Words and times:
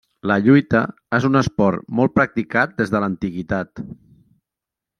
La 0.29 0.35
lluita 0.45 0.79
és 1.17 1.27
un 1.29 1.39
esport 1.41 1.85
molt 1.99 2.15
practicat 2.15 2.73
des 2.81 2.95
de 2.95 3.03
l'antiguitat. 3.05 3.85